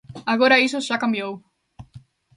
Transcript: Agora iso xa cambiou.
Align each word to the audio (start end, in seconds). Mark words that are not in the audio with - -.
Agora 0.33 0.61
iso 0.67 0.85
xa 0.87 1.01
cambiou. 1.03 1.33